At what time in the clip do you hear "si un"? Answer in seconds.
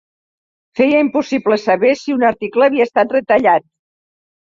1.99-2.25